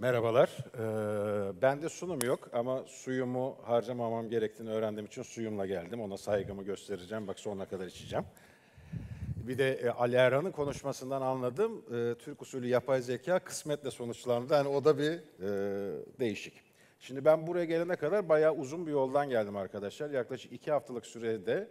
Merhabalar. 0.00 0.50
Ee, 0.74 1.62
bende 1.62 1.88
sunum 1.88 2.22
yok 2.22 2.48
ama 2.52 2.84
suyumu 2.86 3.56
harcamamam 3.62 4.28
gerektiğini 4.28 4.70
öğrendiğim 4.70 5.06
için 5.06 5.22
suyumla 5.22 5.66
geldim. 5.66 6.00
Ona 6.00 6.16
saygımı 6.16 6.62
göstereceğim. 6.62 7.26
Bak 7.26 7.38
sonuna 7.38 7.64
kadar 7.64 7.86
içeceğim. 7.86 8.24
Bir 9.36 9.58
de 9.58 9.72
e, 9.72 9.88
Ali 9.88 10.16
Erhan'ın 10.16 10.50
konuşmasından 10.50 11.22
anladım. 11.22 11.84
E, 11.94 12.14
Türk 12.18 12.42
usulü 12.42 12.66
yapay 12.66 13.02
zeka 13.02 13.38
kısmetle 13.38 13.90
sonuçlandı. 13.90 14.54
Yani 14.54 14.68
o 14.68 14.84
da 14.84 14.98
bir 14.98 15.12
e, 15.12 15.50
değişik. 16.20 16.62
Şimdi 17.00 17.24
ben 17.24 17.46
buraya 17.46 17.64
gelene 17.64 17.96
kadar 17.96 18.28
bayağı 18.28 18.54
uzun 18.54 18.86
bir 18.86 18.92
yoldan 18.92 19.28
geldim 19.28 19.56
arkadaşlar. 19.56 20.10
Yaklaşık 20.10 20.52
iki 20.52 20.72
haftalık 20.72 21.06
sürede 21.06 21.68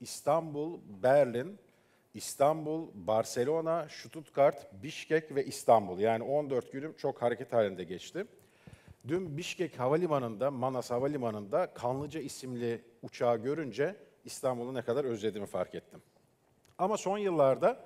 İstanbul, 0.00 0.80
Berlin, 1.02 1.58
İstanbul, 2.14 2.88
Barcelona, 2.94 3.88
Stuttgart, 3.90 4.82
Bişkek 4.82 5.34
ve 5.34 5.44
İstanbul. 5.44 5.98
Yani 5.98 6.24
14 6.24 6.72
günüm 6.72 6.96
çok 6.96 7.22
hareket 7.22 7.52
halinde 7.52 7.84
geçti. 7.84 8.26
Dün 9.08 9.36
Bişkek 9.36 9.78
Havalimanı'nda, 9.78 10.50
Manas 10.50 10.90
Havalimanı'nda 10.90 11.74
Kanlıca 11.74 12.20
isimli 12.20 12.84
uçağı 13.02 13.38
görünce 13.38 13.96
İstanbul'u 14.24 14.74
ne 14.74 14.82
kadar 14.82 15.04
özlediğimi 15.04 15.46
fark 15.46 15.74
ettim. 15.74 16.02
Ama 16.78 16.96
son 16.96 17.18
yıllarda 17.18 17.84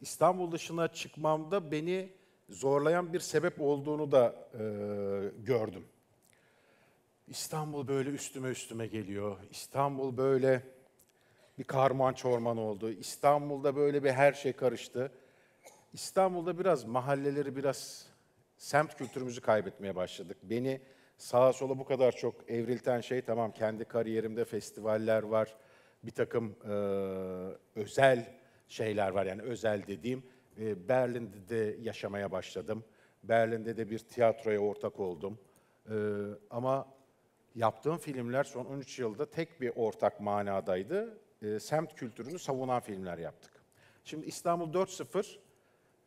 İstanbul 0.00 0.52
dışına 0.52 0.88
çıkmamda 0.88 1.70
beni 1.70 2.12
zorlayan 2.48 3.12
bir 3.12 3.20
sebep 3.20 3.60
olduğunu 3.60 4.12
da 4.12 4.48
e, 4.54 4.58
gördüm. 5.44 5.84
İstanbul 7.28 7.88
böyle 7.88 8.10
üstüme 8.10 8.48
üstüme 8.48 8.86
geliyor. 8.86 9.36
İstanbul 9.50 10.16
böyle 10.16 10.62
bir 11.58 11.64
karman 11.64 12.12
çorman 12.12 12.56
oldu. 12.56 12.90
İstanbul'da 12.90 13.76
böyle 13.76 14.04
bir 14.04 14.10
her 14.10 14.32
şey 14.32 14.52
karıştı. 14.52 15.12
İstanbul'da 15.92 16.58
biraz 16.58 16.84
mahalleleri, 16.84 17.56
biraz 17.56 18.06
semt 18.56 18.94
kültürümüzü 18.94 19.40
kaybetmeye 19.40 19.96
başladık. 19.96 20.36
Beni 20.42 20.80
sağa 21.18 21.52
sola 21.52 21.78
bu 21.78 21.84
kadar 21.84 22.12
çok 22.12 22.50
evrilten 22.50 23.00
şey 23.00 23.22
tamam 23.22 23.52
kendi 23.52 23.84
kariyerimde 23.84 24.44
festivaller 24.44 25.22
var, 25.22 25.56
bir 26.02 26.10
takım 26.10 26.56
e, 26.64 26.74
özel 27.80 28.38
şeyler 28.68 29.08
var 29.08 29.26
yani 29.26 29.42
özel 29.42 29.86
dediğim. 29.86 30.22
E, 30.60 30.88
Berlin'de 30.88 31.48
de 31.48 31.76
yaşamaya 31.80 32.32
başladım. 32.32 32.84
Berlin'de 33.22 33.76
de 33.76 33.90
bir 33.90 33.98
tiyatroya 33.98 34.58
ortak 34.58 35.00
oldum. 35.00 35.38
E, 35.90 35.94
ama 36.50 36.86
yaptığım 37.54 37.98
filmler 37.98 38.44
son 38.44 38.64
13 38.64 38.98
yılda 38.98 39.30
tek 39.30 39.60
bir 39.60 39.72
ortak 39.76 40.20
manadaydı 40.20 41.18
e, 41.44 41.60
semt 41.60 41.94
kültürünü 41.94 42.38
savunan 42.38 42.80
filmler 42.80 43.18
yaptık. 43.18 43.52
Şimdi 44.04 44.26
İstanbul 44.26 44.72
4.0 44.72 45.38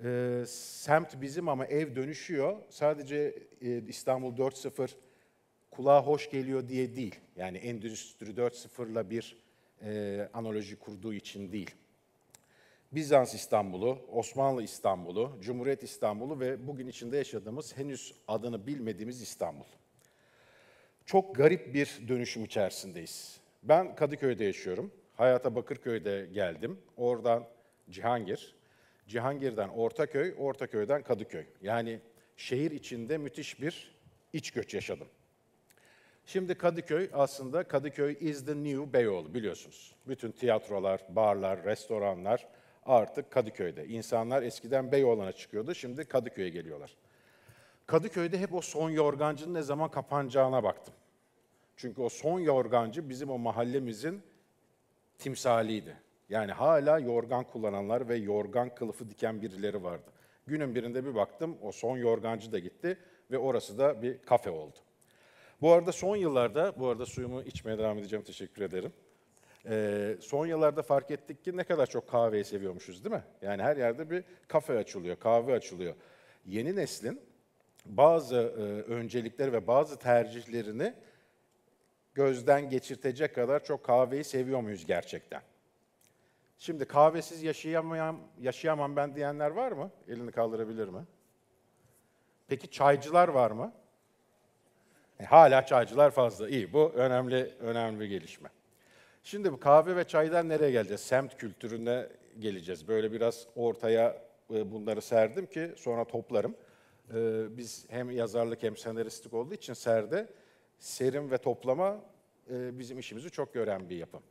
e, 0.03 0.45
semt 0.45 1.21
bizim 1.21 1.49
ama 1.49 1.65
ev 1.65 1.95
dönüşüyor. 1.95 2.57
Sadece 2.69 3.47
e, 3.61 3.81
İstanbul 3.87 4.37
4.0 4.37 4.89
kulağa 5.71 6.01
hoş 6.01 6.29
geliyor 6.29 6.67
diye 6.67 6.95
değil. 6.95 7.15
Yani 7.35 7.57
Endüstri 7.57 8.29
4.0'la 8.31 9.09
bir 9.09 9.37
e, 9.81 10.29
analoji 10.33 10.79
kurduğu 10.79 11.13
için 11.13 11.51
değil. 11.51 11.75
Bizans 12.91 13.33
İstanbul'u, 13.33 13.99
Osmanlı 14.11 14.63
İstanbul'u, 14.63 15.37
Cumhuriyet 15.41 15.83
İstanbul'u 15.83 16.39
ve 16.39 16.67
bugün 16.67 16.87
içinde 16.87 17.17
yaşadığımız 17.17 17.77
henüz 17.77 18.13
adını 18.27 18.67
bilmediğimiz 18.67 19.21
İstanbul. 19.21 19.65
Çok 21.05 21.35
garip 21.35 21.73
bir 21.73 22.07
dönüşüm 22.07 22.45
içerisindeyiz. 22.45 23.39
Ben 23.63 23.95
Kadıköy'de 23.95 24.43
yaşıyorum. 24.43 24.91
Hayata 25.17 25.55
Bakırköy'de 25.55 26.29
geldim. 26.33 26.79
Oradan 26.97 27.47
Cihangir, 27.89 28.55
Cihangir'den 29.07 29.69
Ortaköy, 29.69 30.35
Ortaköy'den 30.37 31.03
Kadıköy. 31.03 31.45
Yani 31.61 31.99
şehir 32.37 32.71
içinde 32.71 33.17
müthiş 33.17 33.61
bir 33.61 33.95
iç 34.33 34.51
göç 34.51 34.73
yaşadım. 34.73 35.07
Şimdi 36.25 36.55
Kadıköy 36.55 37.09
aslında 37.13 37.63
Kadıköy 37.63 38.17
is 38.19 38.45
the 38.45 38.55
new 38.55 38.93
Beyoğlu 38.93 39.33
biliyorsunuz. 39.33 39.95
Bütün 40.07 40.31
tiyatrolar, 40.31 41.01
barlar, 41.09 41.63
restoranlar 41.63 42.47
artık 42.85 43.31
Kadıköy'de. 43.31 43.87
İnsanlar 43.87 44.43
eskiden 44.43 44.91
Beyoğlu'na 44.91 45.31
çıkıyordu, 45.31 45.75
şimdi 45.75 46.05
Kadıköy'e 46.05 46.49
geliyorlar. 46.49 46.97
Kadıköy'de 47.87 48.39
hep 48.39 48.53
o 48.53 48.61
son 48.61 48.89
yorgancının 48.89 49.53
ne 49.53 49.61
zaman 49.61 49.91
kapanacağına 49.91 50.63
baktım. 50.63 50.93
Çünkü 51.77 52.01
o 52.01 52.09
son 52.09 52.39
yorgancı 52.39 53.09
bizim 53.09 53.29
o 53.29 53.37
mahallemizin 53.37 54.21
timsaliydi. 55.17 55.97
Yani 56.29 56.51
hala 56.51 56.99
yorgan 56.99 57.43
kullananlar 57.43 58.09
ve 58.09 58.15
yorgan 58.15 58.75
kılıfı 58.75 59.09
diken 59.09 59.41
birileri 59.41 59.83
vardı. 59.83 60.11
Günün 60.47 60.75
birinde 60.75 61.05
bir 61.05 61.15
baktım 61.15 61.57
o 61.61 61.71
son 61.71 61.97
yorgancı 61.97 62.51
da 62.51 62.59
gitti 62.59 62.97
ve 63.31 63.37
orası 63.37 63.77
da 63.77 64.01
bir 64.01 64.21
kafe 64.21 64.49
oldu. 64.49 64.75
Bu 65.61 65.71
arada 65.71 65.91
son 65.91 66.15
yıllarda, 66.15 66.73
bu 66.79 66.87
arada 66.87 67.05
suyumu 67.05 67.41
içmeye 67.41 67.77
devam 67.77 67.97
edeceğim, 67.97 68.25
teşekkür 68.25 68.61
ederim. 68.61 68.93
Ee, 69.69 70.17
son 70.19 70.45
yıllarda 70.45 70.81
fark 70.81 71.11
ettik 71.11 71.43
ki 71.43 71.57
ne 71.57 71.63
kadar 71.63 71.85
çok 71.85 72.09
kahveyi 72.09 72.43
seviyormuşuz 72.43 73.03
değil 73.03 73.15
mi? 73.15 73.23
Yani 73.41 73.63
her 73.63 73.77
yerde 73.77 74.09
bir 74.09 74.23
kafe 74.47 74.77
açılıyor, 74.77 75.19
kahve 75.19 75.53
açılıyor. 75.53 75.95
Yeni 76.45 76.75
neslin 76.75 77.21
bazı 77.85 78.35
e, 78.35 78.61
öncelikleri 78.91 79.53
ve 79.53 79.67
bazı 79.67 79.99
tercihlerini 79.99 80.93
gözden 82.17 82.69
geçirtecek 82.69 83.35
kadar 83.35 83.63
çok 83.63 83.83
kahveyi 83.83 84.23
seviyor 84.23 84.61
muyuz 84.61 84.85
gerçekten? 84.85 85.41
Şimdi 86.57 86.85
kahvesiz 86.85 87.43
yaşayamam, 87.43 88.19
yaşayamam 88.39 88.95
ben 88.95 89.15
diyenler 89.15 89.51
var 89.51 89.71
mı? 89.71 89.91
Elini 90.07 90.31
kaldırabilir 90.31 90.87
mi? 90.87 91.05
Peki 92.47 92.71
çaycılar 92.71 93.27
var 93.27 93.51
mı? 93.51 93.73
E, 95.19 95.25
hala 95.25 95.65
çaycılar 95.65 96.11
fazla. 96.11 96.49
İyi, 96.49 96.73
bu 96.73 96.89
önemli 96.89 97.53
önemli 97.59 97.99
bir 97.99 98.05
gelişme. 98.05 98.49
Şimdi 99.23 99.51
bu 99.51 99.59
kahve 99.59 99.95
ve 99.95 100.03
çaydan 100.03 100.49
nereye 100.49 100.71
geleceğiz? 100.71 101.01
Semt 101.01 101.37
kültürüne 101.37 102.07
geleceğiz. 102.39 102.87
Böyle 102.87 103.11
biraz 103.11 103.47
ortaya 103.55 104.21
e, 104.53 104.71
bunları 104.71 105.01
serdim 105.01 105.45
ki 105.45 105.71
sonra 105.75 106.05
toplarım. 106.05 106.55
E, 107.13 107.45
biz 107.57 107.85
hem 107.89 108.11
yazarlık 108.11 108.63
hem 108.63 108.77
senaristlik 108.77 109.33
olduğu 109.33 109.53
için 109.53 109.73
serde 109.73 110.27
serim 110.79 111.31
ve 111.31 111.37
toplama 111.37 112.01
e, 112.51 112.79
bizim 112.79 112.99
işimizi 112.99 113.29
çok 113.29 113.53
gören 113.53 113.89
bir 113.89 113.97
yapım. 113.97 114.23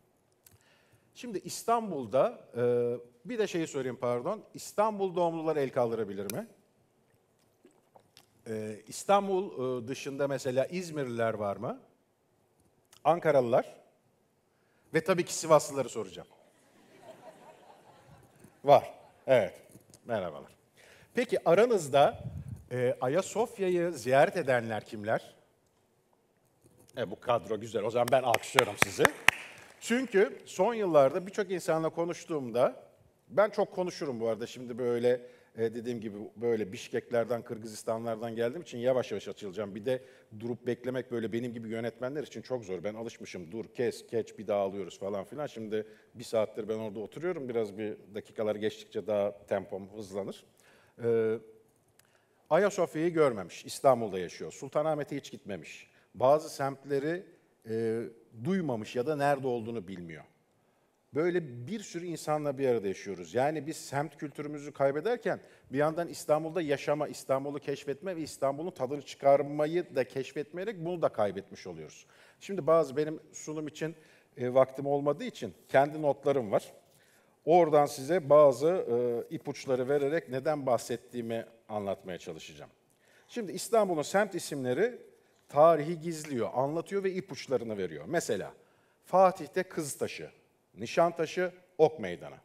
Şimdi 1.15 1.39
İstanbul'da, 1.39 2.49
e, 2.57 2.62
bir 3.25 3.39
de 3.39 3.47
şeyi 3.47 3.67
söyleyeyim 3.67 3.99
pardon, 4.01 4.43
İstanbul 4.55 5.15
doğumlular 5.15 5.57
el 5.57 5.71
kaldırabilir 5.71 6.33
mi? 6.33 6.47
E, 8.49 8.81
İstanbul 8.87 9.53
e, 9.84 9.89
dışında 9.89 10.29
mesela 10.29 10.67
İzmirliler 10.67 11.34
var 11.34 11.57
mı? 11.57 11.81
Ankaralılar 13.05 13.77
ve 14.95 15.05
tabii 15.05 15.25
ki 15.25 15.34
Sivaslıları 15.34 15.89
soracağım. 15.89 16.28
Var, 18.65 18.95
evet. 19.27 19.55
Merhabalar. 20.05 20.53
Peki 21.15 21.49
aranızda 21.49 22.19
e, 22.73 22.97
Ayasofya'yı 23.01 23.93
ziyaret 23.93 24.37
edenler 24.37 24.84
kimler? 24.84 25.35
E, 26.97 27.11
bu 27.11 27.21
kadro 27.21 27.61
güzel. 27.61 27.83
O 27.83 27.91
zaman 27.91 28.09
ben 28.12 28.23
alkışlıyorum 28.23 28.75
sizi. 28.84 29.05
Çünkü 29.81 30.39
son 30.45 30.75
yıllarda 30.75 31.27
birçok 31.27 31.51
insanla 31.51 31.89
konuştuğumda, 31.89 32.87
ben 33.29 33.51
çok 33.51 33.73
konuşurum 33.73 34.21
bu 34.21 34.29
arada 34.29 34.47
şimdi 34.47 34.79
böyle 34.79 35.21
e, 35.57 35.75
dediğim 35.75 36.01
gibi 36.01 36.17
böyle 36.37 36.73
Bişkeklerden, 36.73 37.43
Kırgızistanlardan 37.43 38.37
geldiğim 38.37 38.62
için 38.62 38.79
yavaş 38.79 39.11
yavaş 39.11 39.29
açılacağım. 39.29 39.75
Bir 39.75 39.84
de 39.84 40.03
durup 40.41 40.67
beklemek 40.67 41.12
böyle 41.12 41.33
benim 41.33 41.55
gibi 41.55 41.69
yönetmenler 41.69 42.23
için 42.23 42.43
çok 42.43 42.65
zor. 42.65 42.84
Ben 42.84 42.95
alışmışım 42.95 43.53
dur, 43.53 43.65
kes, 43.75 44.07
geç, 44.11 44.39
bir 44.39 44.47
daha 44.47 44.61
alıyoruz 44.61 44.99
falan 44.99 45.25
filan. 45.25 45.47
Şimdi 45.47 45.87
bir 46.15 46.25
saattir 46.25 46.69
ben 46.69 46.78
orada 46.78 47.01
oturuyorum. 47.01 47.49
Biraz 47.49 47.78
bir 47.78 47.97
dakikalar 48.15 48.57
geçtikçe 48.57 49.07
daha 49.07 49.47
tempom 49.47 49.89
hızlanır. 49.89 50.45
Ee, 51.05 51.39
Ayasofya'yı 52.51 53.13
görmemiş, 53.13 53.65
İstanbul'da 53.65 54.19
yaşıyor. 54.19 54.53
Sultanahmet'e 54.53 55.16
hiç 55.16 55.31
gitmemiş 55.31 55.96
bazı 56.21 56.51
semtleri 56.51 57.27
e, 57.68 58.03
duymamış 58.45 58.97
ya 58.97 59.07
da 59.07 59.16
nerede 59.16 59.47
olduğunu 59.47 59.89
bilmiyor. 59.89 60.24
Böyle 61.15 61.66
bir 61.66 61.80
sürü 61.80 62.07
insanla 62.07 62.59
bir 62.59 62.68
arada 62.68 62.89
yaşıyoruz. 62.89 63.34
Yani 63.34 63.66
biz 63.66 63.77
semt 63.77 64.16
kültürümüzü 64.16 64.72
kaybederken 64.72 65.41
bir 65.72 65.78
yandan 65.78 66.09
İstanbul'da 66.09 66.63
yaşama, 66.63 67.09
İstanbul'u 67.09 67.59
keşfetme 67.59 68.16
ve 68.16 68.21
İstanbul'un 68.21 68.71
tadını 68.71 69.03
çıkarmayı 69.03 69.97
da 69.97 70.04
keşfetmeyerek 70.04 70.84
bunu 70.84 71.03
da 71.03 71.09
kaybetmiş 71.09 71.66
oluyoruz. 71.66 72.07
Şimdi 72.41 72.66
bazı 72.66 72.97
benim 72.97 73.21
sunum 73.33 73.68
için 73.68 73.97
e, 74.36 74.54
vaktim 74.54 74.86
olmadığı 74.86 75.24
için 75.24 75.54
kendi 75.68 76.03
notlarım 76.03 76.53
var. 76.53 76.72
Oradan 77.45 77.86
size 77.86 78.30
bazı 78.30 78.68
e, 78.68 79.34
ipuçları 79.34 79.89
vererek 79.89 80.28
neden 80.28 80.66
bahsettiğimi 80.66 81.47
anlatmaya 81.68 82.18
çalışacağım. 82.18 82.71
Şimdi 83.28 83.53
İstanbul'un 83.53 84.03
semt 84.03 84.34
isimleri 84.34 84.98
tarihi 85.48 86.01
gizliyor, 86.01 86.51
anlatıyor 86.54 87.04
ve 87.04 87.13
ipuçlarını 87.13 87.78
veriyor. 87.78 88.04
Mesela 88.09 88.53
Fatih'te 89.04 89.63
Kıztaşı, 89.63 90.31
Nişantaşı, 90.75 91.53
Ok 91.78 92.01
Meydanı. 92.01 92.37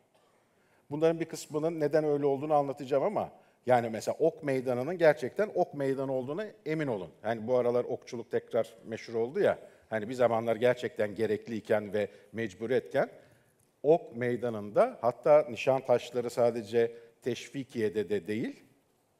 Bunların 0.92 1.20
bir 1.20 1.26
kısmının 1.26 1.80
neden 1.80 2.04
öyle 2.04 2.26
olduğunu 2.26 2.54
anlatacağım 2.54 3.04
ama 3.04 3.32
Yani 3.66 3.90
mesela 3.90 4.16
ok 4.20 4.44
meydanının 4.44 4.98
gerçekten 4.98 5.50
ok 5.56 5.74
meydanı 5.74 6.14
olduğuna 6.14 6.46
emin 6.66 6.88
olun. 6.88 7.10
Hani 7.22 7.48
bu 7.48 7.58
aralar 7.58 7.84
okçuluk 7.84 8.32
tekrar 8.32 8.74
meşhur 8.86 9.14
oldu 9.14 9.40
ya. 9.40 9.60
Hani 9.90 10.10
bir 10.10 10.14
zamanlar 10.14 10.56
gerçekten 10.56 11.16
gerekliyken 11.16 11.94
ve 11.94 12.08
mecburiyetken 12.34 13.10
ok 13.84 14.16
meydanında 14.16 14.98
hatta 15.02 15.46
nişan 15.50 15.82
taşları 15.82 16.30
sadece 16.30 16.92
Teşvikiye'de 17.22 18.10
de 18.10 18.28
değil, 18.28 18.64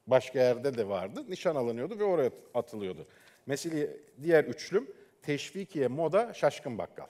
başka 0.06 0.38
yerde 0.38 0.78
de 0.78 0.88
vardı. 0.88 1.24
Nişan 1.28 1.54
alınıyordu 1.56 1.98
ve 1.98 2.04
oraya 2.04 2.30
atılıyordu. 2.54 3.06
Mesela 3.46 3.88
diğer 4.22 4.44
üçlüm 4.44 4.86
Teşvikiye, 5.22 5.88
Moda, 5.88 6.34
Şaşkın 6.34 6.78
Bakkal. 6.78 7.06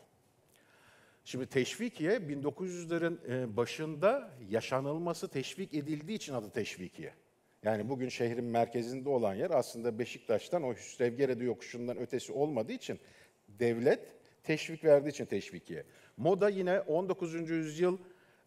Şimdi 1.25 1.47
teşvikiye 1.47 2.13
1900'lerin 2.17 3.19
e, 3.29 3.57
başında 3.57 4.31
yaşanılması 4.51 5.29
teşvik 5.29 5.75
edildiği 5.75 6.17
için 6.17 6.35
adı 6.35 6.51
teşvikiye. 6.51 7.15
Yani 7.63 7.89
bugün 7.89 8.09
şehrin 8.09 8.45
merkezinde 8.45 9.09
olan 9.09 9.35
yer 9.35 9.51
aslında 9.51 9.99
Beşiktaş'tan 9.99 10.63
o 10.63 10.75
Hüsrevgerede 10.75 11.45
yokuşundan 11.45 11.99
ötesi 11.99 12.33
olmadığı 12.33 12.73
için 12.73 13.01
devlet 13.49 14.01
teşvik 14.43 14.85
verdiği 14.85 15.09
için 15.09 15.25
teşvikiye. 15.25 15.85
Moda 16.17 16.49
yine 16.49 16.81
19. 16.81 17.51
yüzyıl 17.51 17.99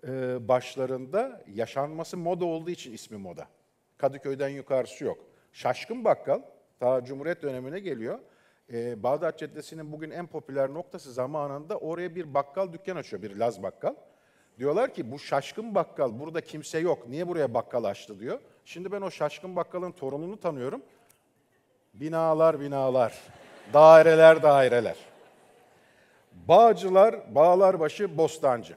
e, 0.03 0.07
başlarında 0.47 1.43
yaşanması 1.53 2.17
moda 2.17 2.45
olduğu 2.45 2.69
için 2.69 2.93
ismi 2.93 3.17
moda. 3.17 3.47
Kadıköy'den 3.97 4.49
yukarısı 4.49 5.03
yok. 5.03 5.17
Şaşkın 5.53 6.05
Bakkal 6.05 6.41
ta 6.79 7.03
Cumhuriyet 7.03 7.41
dönemine 7.41 7.79
geliyor. 7.79 8.19
Ee, 8.73 9.03
Bağdat 9.03 9.39
Caddesi'nin 9.39 9.91
bugün 9.91 10.11
en 10.11 10.27
popüler 10.27 10.73
noktası 10.73 11.13
zamanında 11.13 11.77
oraya 11.77 12.15
bir 12.15 12.33
bakkal 12.33 12.73
dükkan 12.73 12.95
açıyor, 12.95 13.21
bir 13.21 13.35
Laz 13.35 13.63
bakkal. 13.63 13.95
Diyorlar 14.59 14.93
ki 14.93 15.11
bu 15.11 15.19
şaşkın 15.19 15.75
bakkal, 15.75 16.19
burada 16.19 16.41
kimse 16.41 16.79
yok, 16.79 17.07
niye 17.07 17.27
buraya 17.27 17.53
bakkal 17.53 17.83
açtı 17.83 18.19
diyor. 18.19 18.39
Şimdi 18.65 18.91
ben 18.91 19.01
o 19.01 19.11
şaşkın 19.11 19.55
bakkalın 19.55 19.91
torununu 19.91 20.39
tanıyorum. 20.39 20.81
Binalar 21.93 22.59
binalar, 22.59 23.19
daireler 23.73 24.43
daireler. 24.43 24.97
Bağcılar, 26.47 27.35
Bağlarbaşı, 27.35 28.17
Bostancı. 28.17 28.75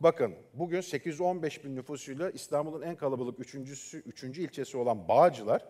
Bakın 0.00 0.34
bugün 0.54 0.80
815 0.80 1.64
bin 1.64 1.76
nüfusuyla 1.76 2.30
İstanbul'un 2.30 2.82
en 2.82 2.96
kalabalık 2.96 3.40
üçüncüsü, 3.40 3.98
üçüncü 3.98 4.42
ilçesi 4.42 4.76
olan 4.76 5.08
Bağcılar 5.08 5.62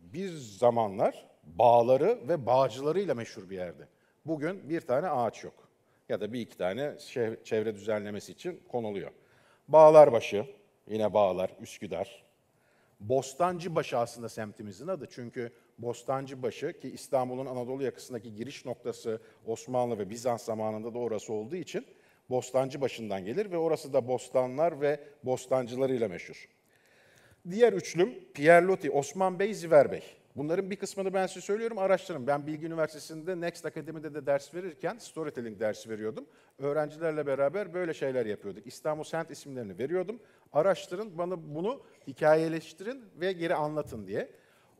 bir 0.00 0.32
zamanlar 0.32 1.26
bağları 1.44 2.28
ve 2.28 2.46
bağcılarıyla 2.46 3.14
meşhur 3.14 3.50
bir 3.50 3.56
yerde. 3.56 3.88
Bugün 4.26 4.68
bir 4.68 4.80
tane 4.80 5.08
ağaç 5.08 5.44
yok. 5.44 5.68
Ya 6.08 6.20
da 6.20 6.32
bir 6.32 6.40
iki 6.40 6.56
tane 6.56 6.98
çevre 7.44 7.74
düzenlemesi 7.74 8.32
için 8.32 8.62
konuluyor. 8.68 9.10
Bağlarbaşı, 9.68 10.46
yine 10.86 11.14
Bağlar, 11.14 11.50
Üsküdar. 11.60 12.24
Bostancıbaşı 13.00 13.98
aslında 13.98 14.28
semtimizin 14.28 14.88
adı. 14.88 15.08
Çünkü 15.10 15.52
Bostancıbaşı 15.78 16.80
ki 16.80 16.90
İstanbul'un 16.90 17.46
Anadolu 17.46 17.82
yakasındaki 17.82 18.34
giriş 18.34 18.64
noktası 18.64 19.20
Osmanlı 19.46 19.98
ve 19.98 20.10
Bizans 20.10 20.44
zamanında 20.44 20.94
da 20.94 20.98
orası 20.98 21.32
olduğu 21.32 21.56
için 21.56 21.86
Bostancıbaşı'ndan 22.30 23.24
gelir 23.24 23.50
ve 23.50 23.56
orası 23.56 23.92
da 23.92 24.08
bostanlar 24.08 24.80
ve 24.80 25.00
bostancılarıyla 25.24 26.08
meşhur. 26.08 26.48
Diğer 27.50 27.72
üçlüm 27.72 28.14
Pierre 28.34 28.66
Loti, 28.66 28.90
Osman 28.90 29.38
Bey, 29.38 29.54
Ziver 29.54 29.92
Bey. 29.92 30.02
Bunların 30.36 30.70
bir 30.70 30.76
kısmını 30.76 31.14
ben 31.14 31.26
size 31.26 31.40
söylüyorum, 31.40 31.78
araştırın. 31.78 32.26
Ben 32.26 32.46
Bilgi 32.46 32.66
Üniversitesi'nde 32.66 33.40
Next 33.40 33.66
Akademi'de 33.66 34.14
de 34.14 34.26
ders 34.26 34.54
verirken 34.54 34.98
storytelling 34.98 35.60
dersi 35.60 35.90
veriyordum. 35.90 36.26
Öğrencilerle 36.58 37.26
beraber 37.26 37.74
böyle 37.74 37.94
şeyler 37.94 38.26
yapıyorduk. 38.26 38.66
İstanbul 38.66 39.04
Sent 39.04 39.30
isimlerini 39.30 39.78
veriyordum. 39.78 40.20
Araştırın, 40.52 41.18
bana 41.18 41.54
bunu 41.54 41.82
hikayeleştirin 42.06 43.04
ve 43.20 43.32
geri 43.32 43.54
anlatın 43.54 44.06
diye. 44.06 44.28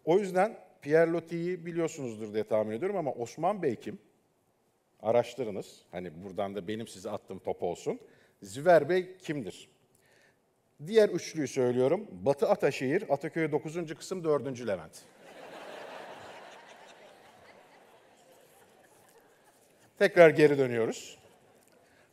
O 0.04 0.18
yüzden 0.18 0.58
Pierre 0.82 1.10
Loti'yi 1.10 1.66
biliyorsunuzdur 1.66 2.34
diye 2.34 2.44
tahmin 2.44 2.76
ediyorum 2.76 2.96
ama 2.96 3.12
Osman 3.12 3.62
Bey 3.62 3.76
kim? 3.76 3.98
Araştırınız. 5.02 5.82
Hani 5.90 6.24
buradan 6.24 6.54
da 6.54 6.68
benim 6.68 6.88
size 6.88 7.10
attığım 7.10 7.38
top 7.38 7.62
olsun. 7.62 8.00
Ziver 8.42 8.88
Bey 8.88 9.16
kimdir? 9.16 9.68
Diğer 10.86 11.08
üçlüyü 11.08 11.48
söylüyorum. 11.48 12.06
Batı 12.10 12.48
Ataşehir, 12.48 13.04
Ataköy 13.12 13.52
9. 13.52 13.94
kısım 13.94 14.24
4. 14.24 14.66
Levent. 14.66 15.02
Tekrar 19.98 20.30
geri 20.30 20.58
dönüyoruz. 20.58 21.18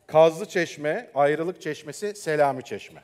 Kazlı 0.07 0.45
Çeşme, 0.45 1.11
Ayrılık 1.15 1.61
Çeşmesi, 1.61 2.15
Selami 2.15 2.63
Çeşme. 2.63 3.03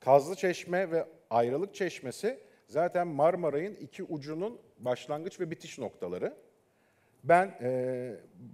Kazlı 0.00 0.36
Çeşme 0.36 0.90
ve 0.90 1.06
Ayrılık 1.30 1.74
Çeşmesi 1.74 2.38
zaten 2.66 3.08
Marmaray'ın 3.08 3.74
iki 3.74 4.02
ucunun 4.04 4.60
başlangıç 4.78 5.40
ve 5.40 5.50
bitiş 5.50 5.78
noktaları. 5.78 6.36
Ben 7.24 7.56
e, 7.60 7.68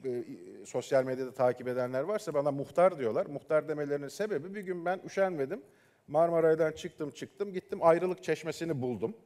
e, 0.04 0.24
sosyal 0.66 1.04
medyada 1.04 1.34
takip 1.34 1.68
edenler 1.68 2.02
varsa 2.02 2.34
bana 2.34 2.50
muhtar 2.50 2.98
diyorlar. 2.98 3.26
Muhtar 3.26 3.68
demelerinin 3.68 4.08
sebebi 4.08 4.54
bir 4.54 4.60
gün 4.60 4.84
ben 4.84 5.00
üşenmedim. 5.06 5.62
Marmaray'dan 6.08 6.72
çıktım 6.72 7.10
çıktım 7.10 7.52
gittim 7.52 7.78
ayrılık 7.82 8.24
çeşmesini 8.24 8.82
buldum. 8.82 9.16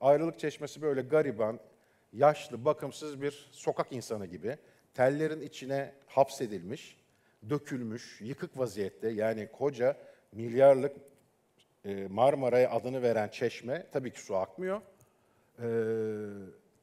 Ayrılık 0.00 0.38
çeşmesi 0.38 0.82
böyle 0.82 1.02
gariban, 1.02 1.60
yaşlı, 2.12 2.64
bakımsız 2.64 3.22
bir 3.22 3.48
sokak 3.52 3.92
insanı 3.92 4.26
gibi. 4.26 4.56
Tellerin 4.94 5.40
içine 5.40 5.92
hapsedilmiş, 6.06 6.98
dökülmüş, 7.50 8.20
yıkık 8.20 8.58
vaziyette 8.58 9.08
yani 9.08 9.48
koca 9.52 9.96
milyarlık 10.32 10.96
e, 11.84 12.06
Marmara'ya 12.08 12.70
adını 12.70 13.02
veren 13.02 13.28
çeşme, 13.28 13.86
tabii 13.92 14.10
ki 14.10 14.20
su 14.20 14.36
akmıyor. 14.36 14.80
E, 15.58 15.68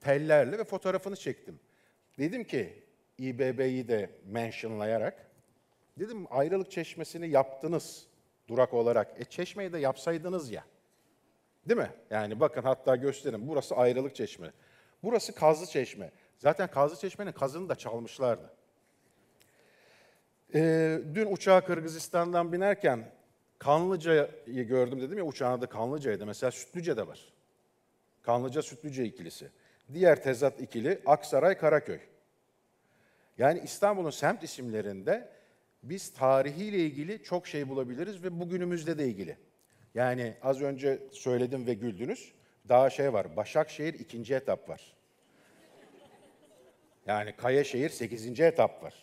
tellerle 0.01 0.57
ve 0.57 0.63
fotoğrafını 0.63 1.15
çektim. 1.15 1.59
Dedim 2.19 2.44
ki 2.44 2.83
İBB'yi 3.17 3.88
de 3.88 4.09
mentionlayarak, 4.25 5.31
dedim 6.00 6.25
ayrılık 6.29 6.71
çeşmesini 6.71 7.29
yaptınız 7.29 8.07
durak 8.47 8.73
olarak. 8.73 9.21
E 9.21 9.23
çeşmeyi 9.23 9.73
de 9.73 9.77
yapsaydınız 9.77 10.51
ya. 10.51 10.63
Değil 11.65 11.79
mi? 11.79 11.91
Yani 12.09 12.39
bakın 12.39 12.62
hatta 12.62 12.95
gösterin. 12.95 13.47
Burası 13.47 13.75
ayrılık 13.75 14.15
çeşme. 14.15 14.51
Burası 15.03 15.35
kazlı 15.35 15.65
çeşme. 15.65 16.12
Zaten 16.38 16.67
kazlı 16.67 16.97
çeşmenin 16.97 17.31
kazını 17.31 17.69
da 17.69 17.75
çalmışlardı. 17.75 18.53
Ee, 20.53 21.00
dün 21.13 21.31
uçağa 21.31 21.65
Kırgızistan'dan 21.65 22.53
binerken 22.53 23.12
Kanlıca'yı 23.59 24.67
gördüm 24.67 25.01
dedim 25.01 25.17
ya 25.17 25.23
uçağın 25.23 25.57
adı 25.57 25.69
Kanlıca'ydı. 25.69 26.25
Mesela 26.25 26.51
Sütlüce'de 26.51 27.07
var. 27.07 27.33
Kanlıca 28.22 28.62
Sütlüce 28.62 29.05
ikilisi. 29.05 29.50
Diğer 29.94 30.24
tezat 30.24 30.62
ikili 30.62 31.01
Aksaray 31.06 31.58
Karaköy. 31.58 32.00
Yani 33.38 33.62
İstanbul'un 33.63 34.10
semt 34.10 34.44
isimlerinde 34.44 35.30
biz 35.84 36.13
tarihiyle 36.13 36.77
ilgili 36.77 37.24
çok 37.24 37.48
şey 37.48 37.70
bulabiliriz 37.70 38.24
ve 38.24 38.39
bugünümüzde 38.39 38.98
de 38.98 39.08
ilgili. 39.08 39.38
Yani 39.96 40.34
az 40.42 40.62
önce 40.62 41.00
söyledim 41.12 41.68
ve 41.68 41.74
güldünüz. 41.74 42.34
Daha 42.70 42.89
şey 42.89 43.13
var, 43.13 43.36
Başakşehir 43.36 43.94
ikinci 43.94 44.36
etap 44.36 44.70
var. 44.70 44.96
Yani 47.08 47.36
Kayaşehir 47.36 47.89
8. 47.89 48.39
etap 48.39 48.84
var. 48.84 48.94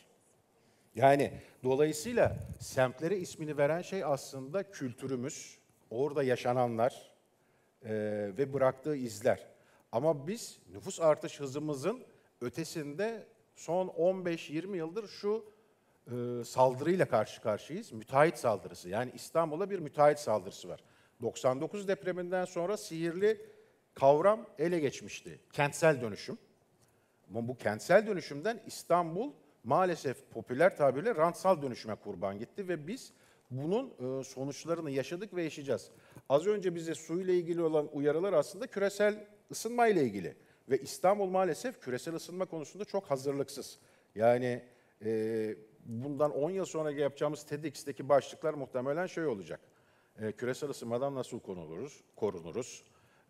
Yani 0.94 1.32
dolayısıyla 1.64 2.36
semtlere 2.60 3.16
ismini 3.16 3.56
veren 3.56 3.82
şey 3.82 4.04
aslında 4.04 4.70
kültürümüz, 4.70 5.58
orada 5.90 6.22
yaşananlar 6.22 7.12
e, 7.84 7.90
ve 8.38 8.52
bıraktığı 8.52 8.96
izler. 8.96 9.51
Ama 9.92 10.26
biz 10.26 10.58
nüfus 10.72 11.00
artış 11.00 11.40
hızımızın 11.40 12.04
ötesinde 12.40 13.26
son 13.56 13.88
15-20 13.88 14.76
yıldır 14.76 15.08
şu 15.08 15.44
e, 16.06 16.44
saldırıyla 16.44 17.08
karşı 17.08 17.42
karşıyayız. 17.42 17.92
Müteahhit 17.92 18.38
saldırısı. 18.38 18.88
Yani 18.88 19.10
İstanbul'a 19.14 19.70
bir 19.70 19.78
müteahhit 19.78 20.18
saldırısı 20.18 20.68
var. 20.68 20.80
99 21.22 21.88
depreminden 21.88 22.44
sonra 22.44 22.76
sihirli 22.76 23.46
kavram 23.94 24.46
ele 24.58 24.78
geçmişti. 24.78 25.40
Kentsel 25.52 26.00
dönüşüm. 26.00 26.38
Ama 27.30 27.48
bu 27.48 27.56
kentsel 27.58 28.06
dönüşümden 28.06 28.62
İstanbul 28.66 29.32
maalesef 29.64 30.30
popüler 30.30 30.76
tabirle 30.76 31.14
rantsal 31.14 31.62
dönüşüme 31.62 31.94
kurban 31.94 32.38
gitti 32.38 32.68
ve 32.68 32.86
biz 32.86 33.12
bunun 33.50 34.20
e, 34.20 34.24
sonuçlarını 34.24 34.90
yaşadık 34.90 35.34
ve 35.34 35.42
yaşayacağız. 35.42 35.90
Az 36.28 36.46
önce 36.46 36.74
bize 36.74 36.94
suyla 36.94 37.34
ilgili 37.34 37.62
olan 37.62 37.88
uyarılar 37.92 38.32
aslında 38.32 38.66
küresel 38.66 39.26
ısınma 39.52 39.86
ile 39.86 40.02
ilgili. 40.02 40.36
Ve 40.70 40.78
İstanbul 40.78 41.26
maalesef 41.26 41.80
küresel 41.80 42.14
ısınma 42.14 42.44
konusunda 42.44 42.84
çok 42.84 43.10
hazırlıksız. 43.10 43.78
Yani 44.14 44.62
e, 45.04 45.54
bundan 45.84 46.30
10 46.30 46.50
yıl 46.50 46.64
sonra 46.64 46.90
yapacağımız 46.90 47.42
TEDx'teki 47.42 48.08
başlıklar 48.08 48.54
muhtemelen 48.54 49.06
şey 49.06 49.26
olacak. 49.26 49.60
E, 50.20 50.32
küresel 50.32 50.70
ısınmadan 50.70 51.14
nasıl 51.14 51.40
korunuruz? 51.40 52.00
korunuruz? 52.16 52.84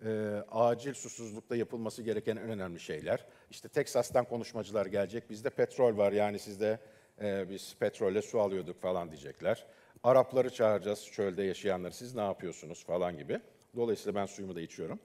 E, 0.04 0.42
acil 0.50 0.94
susuzlukta 0.94 1.56
yapılması 1.56 2.02
gereken 2.02 2.36
en 2.36 2.48
önemli 2.48 2.80
şeyler. 2.80 3.26
İşte 3.50 3.68
Teksas'tan 3.68 4.24
konuşmacılar 4.24 4.86
gelecek. 4.86 5.30
Bizde 5.30 5.50
petrol 5.50 5.96
var 5.96 6.12
yani 6.12 6.38
sizde 6.38 6.78
e, 7.20 7.50
biz 7.50 7.76
petrolle 7.80 8.22
su 8.22 8.40
alıyorduk 8.40 8.80
falan 8.80 9.10
diyecekler. 9.10 9.66
Arapları 10.02 10.50
çağıracağız, 10.50 11.06
çölde 11.12 11.42
yaşayanları. 11.42 11.92
Siz 11.92 12.14
ne 12.14 12.20
yapıyorsunuz 12.20 12.84
falan 12.84 13.18
gibi. 13.18 13.40
Dolayısıyla 13.76 14.20
ben 14.20 14.26
suyumu 14.26 14.56
da 14.56 14.60
içiyorum. 14.60 15.00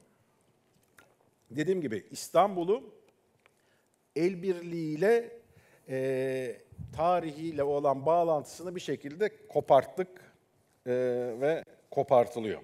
Dediğim 1.51 1.81
gibi 1.81 2.05
İstanbul'u 2.11 2.83
el 4.15 4.41
birliğiyle 4.41 5.39
e, 5.89 6.57
tarihiyle 6.95 7.63
olan 7.63 8.05
bağlantısını 8.05 8.75
bir 8.75 8.79
şekilde 8.81 9.47
koparttık 9.47 10.07
e, 10.85 10.91
ve 11.41 11.63
kopartılıyor. 11.91 12.61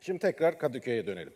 Şimdi 0.00 0.18
tekrar 0.18 0.58
Kadıköy'e 0.58 1.06
dönelim. 1.06 1.34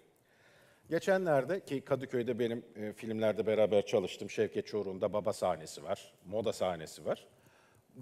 Geçenlerde 0.90 1.60
ki 1.60 1.80
Kadıköy'de 1.80 2.38
benim 2.38 2.64
e, 2.76 2.92
filmlerde 2.92 3.46
beraber 3.46 3.86
çalıştım. 3.86 4.30
Şevket 4.30 4.66
Çoruh'un 4.66 5.00
baba 5.00 5.32
sahnesi 5.32 5.84
var, 5.84 6.12
moda 6.26 6.52
sahnesi 6.52 7.04
var. 7.04 7.28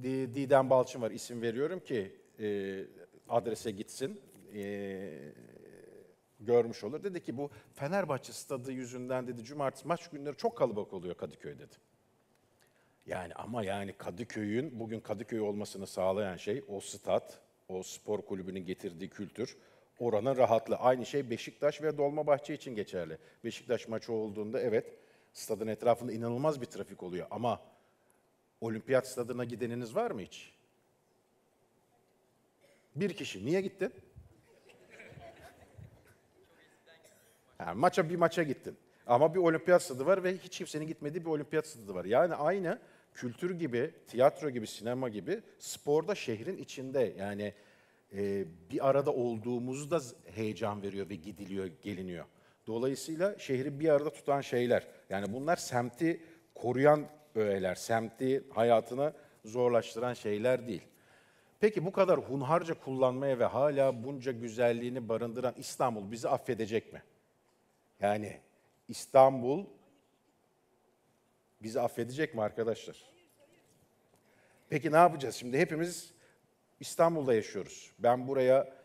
Di- 0.03 0.35
Didem 0.35 0.71
Balçın 0.71 1.03
var, 1.03 1.11
isim 1.11 1.43
veriyorum 1.43 1.81
ki 1.81 2.13
e, 2.41 2.79
adrese 3.29 3.71
gitsin, 3.71 4.21
e, 4.55 4.63
görmüş 6.41 6.85
olur. 6.85 7.03
Dedi 7.03 7.23
ki 7.23 7.37
bu 7.37 7.51
Fenerbahçe 7.75 8.33
stadı 8.33 8.73
yüzünden 8.73 9.27
dedi 9.27 9.45
cumartesi 9.45 9.89
maç 9.89 10.09
günleri 10.09 10.37
çok 10.37 10.57
kalabalık 10.57 10.93
oluyor 10.93 11.15
Kadıköy 11.15 11.59
dedi. 11.59 11.75
Yani 13.07 13.35
ama 13.35 13.65
yani 13.65 13.93
Kadıköy'ün 13.93 14.81
bugün 14.81 15.01
Kadıköy 15.01 15.41
olmasını 15.41 15.87
sağlayan 15.87 16.37
şey 16.37 16.65
o 16.69 16.81
stat, 16.81 17.41
o 17.69 17.83
spor 17.83 18.23
kulübünün 18.23 18.67
getirdiği 18.67 19.09
kültür, 19.09 19.57
oranın 19.99 20.37
rahatlığı. 20.37 20.77
Aynı 20.77 21.07
şey 21.07 21.31
Beşiktaş 21.31 21.83
ve 21.83 21.99
Dolmabahçe 21.99 22.55
için 22.55 22.75
geçerli. 22.75 23.19
Beşiktaş 23.45 23.89
maçı 23.89 24.13
olduğunda 24.13 24.61
evet 24.61 24.95
stadın 25.33 25.67
etrafında 25.67 26.13
inanılmaz 26.13 26.61
bir 26.61 26.67
trafik 26.67 27.03
oluyor 27.03 27.27
ama 27.31 27.61
olimpiyat 28.61 29.09
stadına 29.09 29.45
gideniniz 29.45 29.95
var 29.95 30.11
mı 30.11 30.21
hiç? 30.21 30.55
Bir 32.97 33.13
kişi. 33.13 33.47
Niye 33.47 33.61
gittin? 33.61 33.93
Ha, 37.65 37.75
maça 37.75 38.11
bir 38.11 38.17
maça 38.17 38.43
gittin. 38.43 38.77
Ama 39.07 39.35
bir 39.35 39.39
olimpiyat 39.39 39.83
stadı 39.83 40.07
var 40.07 40.25
ve 40.25 40.37
hiç 40.37 40.59
kimsenin 40.59 40.87
gitmediği 40.87 41.25
bir 41.25 41.31
olimpiyat 41.31 41.67
stadı 41.67 41.95
var. 41.95 42.05
Yani 42.05 42.35
aynı 42.35 42.79
kültür 43.15 43.59
gibi, 43.59 43.91
tiyatro 44.07 44.51
gibi, 44.51 44.67
sinema 44.67 45.09
gibi 45.09 45.41
sporda 45.59 46.15
şehrin 46.15 46.57
içinde 46.57 47.15
yani 47.19 47.55
e, 48.17 48.45
bir 48.71 48.89
arada 48.89 49.13
olduğumuzu 49.13 49.91
da 49.91 49.97
z- 49.97 50.15
heyecan 50.35 50.83
veriyor 50.83 51.09
ve 51.09 51.15
gidiliyor, 51.15 51.71
geliniyor. 51.83 52.25
Dolayısıyla 52.67 53.39
şehri 53.39 53.81
bir 53.81 53.89
arada 53.89 54.11
tutan 54.11 54.41
şeyler. 54.41 54.87
Yani 55.11 55.33
bunlar 55.33 55.57
semti 55.57 56.21
koruyan 56.55 57.07
öğeler, 57.35 57.75
semti 57.75 58.45
hayatını 58.55 59.13
zorlaştıran 59.45 60.15
şeyler 60.15 60.67
değil. 60.67 60.83
Peki 61.61 61.85
bu 61.87 61.93
kadar 61.93 62.19
hunharca 62.19 62.75
kullanmaya 62.75 63.39
ve 63.39 63.45
hala 63.45 64.05
bunca 64.05 64.33
güzelliğini 64.33 65.09
barındıran 65.09 65.55
İstanbul 65.59 66.11
bizi 66.11 66.29
affedecek 66.29 66.93
mi? 66.93 67.03
Yani 68.01 68.41
İstanbul 68.89 69.67
bizi 71.63 71.81
affedecek 71.81 72.35
mi 72.35 72.43
arkadaşlar? 72.43 73.11
Peki 74.69 74.93
ne 74.93 74.97
yapacağız? 74.97 75.35
Şimdi 75.35 75.59
hepimiz 75.59 76.15
İstanbul'da 76.81 77.35
yaşıyoruz. 77.35 77.93
Ben 77.99 78.29
buraya 78.29 78.77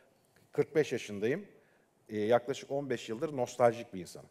45 0.51 0.91
yaşındayım. 0.91 1.45
Ee, 2.09 2.19
yaklaşık 2.19 2.71
15 2.71 3.09
yıldır 3.09 3.37
nostaljik 3.37 3.93
bir 3.93 4.01
insanım. 4.01 4.29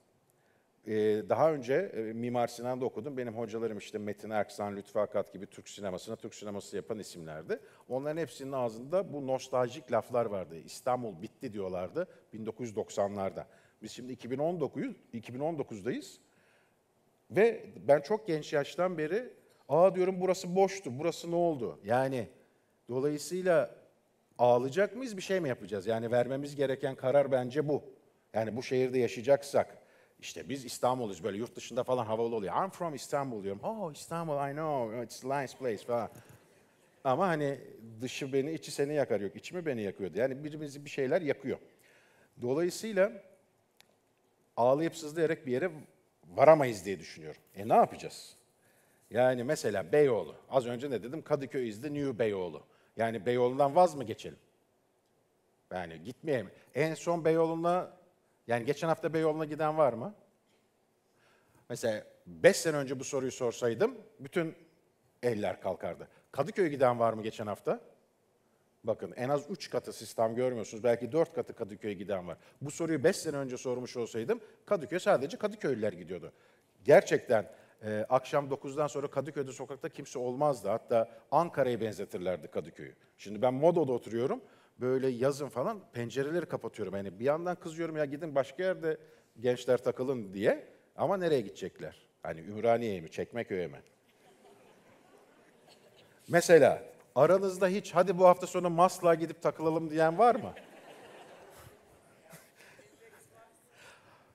Ee, 0.87 1.23
daha 1.29 1.53
önce 1.53 1.75
e, 1.75 2.01
Mimar 2.01 2.47
Sinan'da 2.47 2.85
okudum. 2.85 3.17
Benim 3.17 3.39
hocalarım 3.39 3.79
işte 3.79 3.99
Metin 3.99 4.31
Erksan, 4.31 4.77
Lütfü 4.77 4.99
Akat 4.99 5.33
gibi 5.33 5.47
Türk 5.47 5.69
sinemasına, 5.69 6.17
Türk 6.17 6.35
sineması 6.35 6.77
yapan 6.77 6.99
isimlerdi. 6.99 7.61
Onların 7.89 8.17
hepsinin 8.17 8.53
ağzında 8.53 9.13
bu 9.13 9.27
nostaljik 9.27 9.93
laflar 9.93 10.27
vardı. 10.27 10.57
İstanbul 10.59 11.23
bitti 11.23 11.53
diyorlardı 11.53 12.09
1990'larda. 12.35 13.45
Biz 13.83 13.93
şimdi 13.93 14.13
2019 14.13 14.83
2019'dayız. 15.15 16.19
Ve 17.31 17.67
ben 17.89 18.01
çok 18.01 18.27
genç 18.27 18.53
yaştan 18.53 18.99
beri 18.99 19.31
aa 19.69 19.95
diyorum 19.95 20.21
burası 20.21 20.57
boştu, 20.57 20.99
burası 20.99 21.31
ne 21.31 21.35
oldu? 21.35 21.81
Yani 21.85 22.29
dolayısıyla 22.89 23.75
ağlayacak 24.39 24.97
mıyız, 24.97 25.17
bir 25.17 25.23
şey 25.23 25.41
mi 25.41 25.49
yapacağız? 25.49 25.87
Yani 25.87 26.11
vermemiz 26.11 26.57
gereken 26.57 26.95
karar 26.95 27.33
bence 27.33 27.69
bu. 27.69 27.83
Yani 28.33 28.57
bu 28.57 28.63
şehirde 28.63 28.99
yaşayacaksak, 28.99 29.79
işte 30.21 30.49
biz 30.49 30.65
İstanbul'uz 30.65 31.25
böyle 31.25 31.39
yurt 31.39 31.57
dışında 31.57 31.85
falan 31.85 32.05
havalı 32.05 32.35
oluyor. 32.35 32.65
I'm 32.65 32.71
from 32.71 32.95
İstanbul 32.95 33.43
diyorum. 33.43 33.61
Oh 33.65 33.93
İstanbul, 33.93 34.51
I 34.51 34.53
know, 34.53 35.03
it's 35.03 35.25
a 35.25 35.41
nice 35.41 35.59
place 35.59 35.85
falan. 35.85 36.11
Ama 37.05 37.29
hani 37.29 37.61
dışı 38.01 38.33
beni, 38.33 38.53
içi 38.53 38.71
seni 38.71 38.95
yakar 38.95 39.21
yok. 39.21 39.37
İçimi 39.37 39.67
beni 39.67 39.83
yakıyordu. 39.83 40.19
Yani 40.19 40.45
birimizi 40.45 40.85
bir 40.85 40.91
şeyler 40.91 41.23
yakıyor. 41.23 41.59
Dolayısıyla 42.43 43.13
ağlayıp 44.57 44.97
sızlayarak 44.97 45.47
bir 45.47 45.53
yere 45.53 45.71
varamayız 46.29 46.85
diye 46.85 46.99
düşünüyorum. 46.99 47.41
E 47.55 47.69
ne 47.69 47.75
yapacağız? 47.75 48.37
Yani 49.11 49.45
mesela 49.45 49.93
Beyoğlu. 49.93 50.37
Az 50.51 50.67
önce 50.67 50.91
ne 50.91 51.03
dedim? 51.03 51.23
Kadıköy 51.23 51.69
is 51.69 51.83
the 51.83 51.95
new 51.95 52.19
Beyoğlu. 52.19 52.63
Yani 52.97 53.27
Beyoğlu'ndan 53.27 53.77
vaz 53.77 53.95
mı 53.95 54.05
geçelim? 54.05 54.39
Yani 55.73 56.03
gitmeyelim. 56.03 56.51
En 56.75 56.95
son 56.95 57.25
Beyoğlu'na, 57.25 57.91
yani 58.47 58.65
geçen 58.65 58.89
hafta 58.89 59.15
Beyoğlu'na 59.15 59.45
giden 59.45 59.79
var 59.79 59.93
mı? 59.93 60.15
Mesela 61.69 62.05
5 62.27 62.57
sene 62.57 62.77
önce 62.77 63.01
bu 63.01 63.05
soruyu 63.05 63.33
sorsaydım 63.33 63.99
bütün 64.21 64.55
eller 65.23 65.61
kalkardı. 65.61 66.09
Kadıköy'e 66.33 66.69
giden 66.69 66.99
var 66.99 67.13
mı 67.13 67.23
geçen 67.23 67.47
hafta? 67.47 67.81
Bakın 68.85 69.13
en 69.17 69.29
az 69.29 69.51
3 69.51 69.71
katı 69.71 69.93
sistem 69.93 70.35
görmüyorsunuz. 70.35 70.85
Belki 70.85 71.13
4 71.13 71.35
katı 71.35 71.55
Kadıköy'e 71.55 71.95
giden 71.95 72.29
var. 72.29 72.39
Bu 72.61 72.71
soruyu 72.71 73.05
5 73.05 73.17
sene 73.17 73.37
önce 73.37 73.57
sormuş 73.57 73.97
olsaydım 73.97 74.41
Kadıköy 74.67 74.99
sadece 74.99 75.37
Kadıköylüler 75.37 75.93
gidiyordu. 75.93 76.33
Gerçekten 76.85 77.51
e, 77.85 78.07
akşam 78.09 78.49
9'dan 78.49 78.87
sonra 78.87 79.07
Kadıköy'de 79.07 79.53
sokakta 79.53 79.89
kimse 79.89 80.19
olmazdı. 80.19 80.69
Hatta 80.69 81.09
Ankara'ya 81.31 81.81
benzetirlerdi 81.81 82.49
Kadıköy'ü. 82.49 82.95
Şimdi 83.19 83.43
ben 83.43 83.55
Modo'da 83.55 83.93
oturuyorum. 83.93 84.41
Böyle 84.81 85.09
yazın 85.09 85.49
falan 85.49 85.81
pencereleri 85.93 86.47
kapatıyorum. 86.47 86.97
Yani 86.97 87.19
bir 87.19 87.25
yandan 87.25 87.57
kızıyorum 87.57 87.97
ya 87.97 88.05
gidin 88.05 88.35
başka 88.35 88.63
yerde 88.63 88.99
gençler 89.41 89.79
takılın 89.79 90.35
diye. 90.35 90.67
Ama 90.97 91.17
nereye 91.17 91.41
gidecekler? 91.41 92.09
Hani 92.23 92.41
Ümraniye'ye 92.41 93.01
mi, 93.01 93.11
Çekmeköy'e 93.11 93.67
mi? 93.67 93.83
Mesela 96.29 96.94
aranızda 97.15 97.69
hiç 97.69 97.95
hadi 97.95 98.19
bu 98.19 98.27
hafta 98.27 98.47
sonu 98.47 98.71
Maslak'a 98.71 99.15
gidip 99.15 99.43
takılalım 99.43 99.91
diyen 99.91 100.19
var 100.19 100.35
mı? 100.35 100.55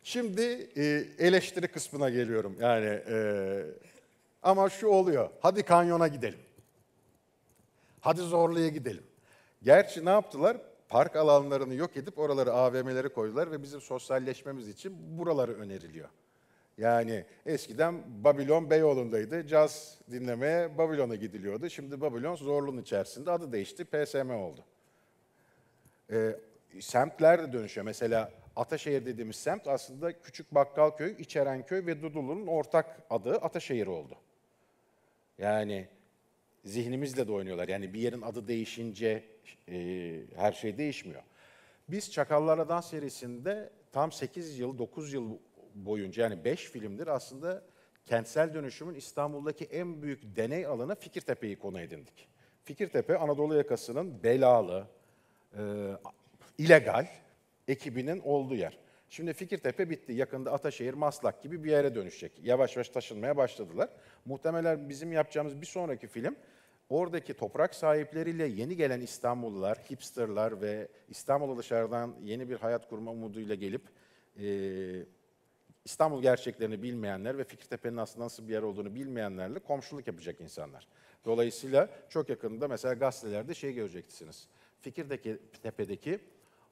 Şimdi 0.03 0.69
e, 0.75 0.83
eleştiri 1.19 1.67
kısmına 1.67 2.09
geliyorum. 2.09 2.55
Yani 2.59 2.85
e, 2.85 3.17
ama 4.43 4.69
şu 4.69 4.87
oluyor. 4.87 5.29
Hadi 5.41 5.63
kanyona 5.63 6.07
gidelim. 6.07 6.39
Hadi 8.01 8.21
Zorlu'ya 8.21 8.67
gidelim. 8.67 9.03
Gerçi 9.63 10.05
ne 10.05 10.09
yaptılar? 10.09 10.57
Park 10.89 11.15
alanlarını 11.15 11.73
yok 11.73 11.97
edip 11.97 12.19
oraları 12.19 12.53
AVM'leri 12.53 13.09
koydular 13.09 13.51
ve 13.51 13.63
bizim 13.63 13.81
sosyalleşmemiz 13.81 14.67
için 14.67 15.17
buraları 15.17 15.53
öneriliyor. 15.53 16.09
Yani 16.79 17.25
eskiden 17.45 18.23
Babilon 18.23 18.69
Beyoğlu'ndaydı. 18.69 19.47
Caz 19.47 20.01
dinlemeye 20.11 20.77
Babilon'a 20.77 21.15
gidiliyordu. 21.15 21.69
Şimdi 21.69 22.01
Babilon 22.01 22.35
Zorlu'nun 22.35 22.81
içerisinde 22.81 23.31
adı 23.31 23.51
değişti. 23.51 23.85
PSM 23.85 24.29
oldu. 24.29 24.65
Ee, 26.11 26.35
semtler 26.79 27.43
de 27.43 27.53
dönüşüyor. 27.53 27.85
Mesela 27.85 28.31
Ataşehir 28.55 29.05
dediğimiz 29.05 29.35
semt 29.35 29.67
aslında 29.67 30.21
Küçük 30.21 30.55
Bakkalköy, 30.55 31.15
İçerenköy 31.19 31.85
ve 31.85 32.01
Dudullu'nun 32.01 32.47
ortak 32.47 33.01
adı 33.09 33.35
Ataşehir 33.35 33.87
oldu. 33.87 34.15
Yani 35.37 35.87
zihnimizle 36.65 37.27
de 37.27 37.31
oynuyorlar. 37.31 37.67
Yani 37.67 37.93
bir 37.93 37.99
yerin 37.99 38.21
adı 38.21 38.47
değişince 38.47 39.23
e, 39.67 40.19
her 40.35 40.51
şey 40.51 40.77
değişmiyor. 40.77 41.21
Biz 41.89 42.11
Çakallarla 42.11 42.69
Dans 42.69 42.89
serisinde 42.89 43.69
tam 43.91 44.11
8 44.11 44.59
yıl, 44.59 44.77
9 44.77 45.13
yıl 45.13 45.37
boyunca 45.75 46.23
yani 46.23 46.45
5 46.45 46.71
filmdir 46.71 47.07
aslında 47.07 47.63
kentsel 48.05 48.53
dönüşümün 48.53 48.95
İstanbul'daki 48.95 49.65
en 49.65 50.01
büyük 50.01 50.35
deney 50.35 50.65
alanı 50.65 50.95
Fikirtepe'yi 50.95 51.59
konu 51.59 51.81
edindik. 51.81 52.29
Fikirtepe 52.63 53.17
Anadolu 53.17 53.55
yakasının 53.55 54.23
belalı, 54.23 54.87
e, 55.57 55.61
illegal 56.57 57.07
ekibinin 57.67 58.19
olduğu 58.19 58.55
yer. 58.55 58.77
Şimdi 59.09 59.33
Fikirtepe 59.33 59.89
bitti. 59.89 60.13
Yakında 60.13 60.51
Ataşehir, 60.51 60.93
Maslak 60.93 61.43
gibi 61.43 61.63
bir 61.63 61.71
yere 61.71 61.95
dönüşecek. 61.95 62.31
Yavaş 62.43 62.75
yavaş 62.75 62.89
taşınmaya 62.89 63.37
başladılar. 63.37 63.89
Muhtemelen 64.25 64.89
bizim 64.89 65.11
yapacağımız 65.11 65.61
bir 65.61 65.65
sonraki 65.65 66.07
film 66.07 66.35
oradaki 66.89 67.33
toprak 67.33 67.75
sahipleriyle 67.75 68.45
yeni 68.47 68.75
gelen 68.75 69.01
İstanbullular, 69.01 69.77
hipsterlar 69.77 70.61
ve 70.61 70.87
İstanbul'a 71.09 71.57
dışarıdan 71.57 72.15
yeni 72.23 72.49
bir 72.49 72.55
hayat 72.55 72.89
kurma 72.89 73.11
umuduyla 73.11 73.55
gelip 73.55 73.81
e, 74.39 74.45
İstanbul 75.85 76.21
gerçeklerini 76.21 76.83
bilmeyenler 76.83 77.37
ve 77.37 77.43
Fikirtepe'nin 77.43 77.97
aslında 77.97 78.25
nasıl 78.25 78.47
bir 78.47 78.53
yer 78.53 78.61
olduğunu 78.61 78.95
bilmeyenlerle 78.95 79.59
komşuluk 79.59 80.07
yapacak 80.07 80.41
insanlar. 80.41 80.87
Dolayısıyla 81.25 81.89
çok 82.09 82.29
yakında 82.29 82.67
mesela 82.67 82.93
gazetelerde 82.93 83.53
şey 83.53 83.73
göreceksiniz. 83.73 84.47
Fikirdeki 84.81 85.39
Tepe'deki 85.63 86.19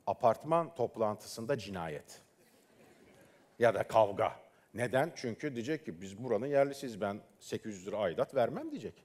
apartman 0.07 0.75
toplantısında 0.75 1.57
cinayet 1.57 2.21
ya 3.59 3.73
da 3.73 3.87
kavga. 3.87 4.47
Neden? 4.73 5.13
Çünkü 5.15 5.55
diyecek 5.55 5.85
ki 5.85 6.01
biz 6.01 6.23
buranın 6.23 6.45
yerlisiyiz 6.45 7.01
ben 7.01 7.21
800 7.39 7.87
lira 7.87 7.97
aidat 7.97 8.35
vermem 8.35 8.71
diyecek. 8.71 9.03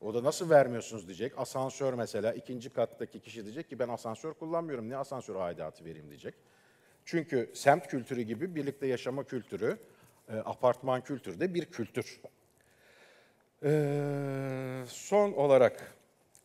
O 0.00 0.14
da 0.14 0.24
nasıl 0.24 0.50
vermiyorsunuz 0.50 1.06
diyecek. 1.06 1.38
Asansör 1.38 1.94
mesela 1.94 2.32
ikinci 2.32 2.70
kattaki 2.70 3.20
kişi 3.20 3.44
diyecek 3.44 3.68
ki 3.68 3.78
ben 3.78 3.88
asansör 3.88 4.34
kullanmıyorum. 4.34 4.88
Ne 4.88 4.96
asansör 4.96 5.36
aidatı 5.36 5.84
vereyim 5.84 6.08
diyecek. 6.08 6.34
Çünkü 7.10 7.50
semt 7.54 7.86
kültürü 7.86 8.22
gibi 8.22 8.54
birlikte 8.54 8.86
yaşama 8.86 9.24
kültürü, 9.24 9.78
e, 10.28 10.36
apartman 10.36 11.00
kültürü 11.00 11.40
de 11.40 11.54
bir 11.54 11.64
kültür. 11.64 12.20
Ee, 13.62 14.84
son 14.86 15.32
olarak 15.32 15.94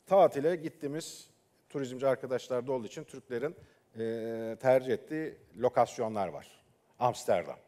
tatile 0.05 0.55
gittiğimiz 0.55 1.29
turizmci 1.69 2.07
arkadaşlar 2.07 2.67
da 2.67 2.71
olduğu 2.71 2.87
için 2.87 3.03
Türklerin 3.03 3.55
e, 3.99 4.57
tercih 4.61 4.93
ettiği 4.93 5.37
lokasyonlar 5.57 6.27
var. 6.27 6.63
Amsterdam. 6.99 7.59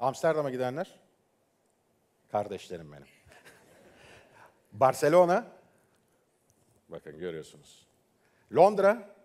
Amsterdam'a 0.00 0.50
gidenler? 0.50 1.00
Kardeşlerim 2.32 2.92
benim. 2.92 3.08
Barcelona. 4.72 5.46
Bakın 6.88 7.18
görüyorsunuz. 7.18 7.86
Londra. 8.52 9.16